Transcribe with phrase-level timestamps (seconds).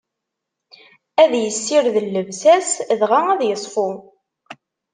[1.23, 2.69] Ad issired llebsa-s,
[2.99, 3.89] dɣa ad iṣfu.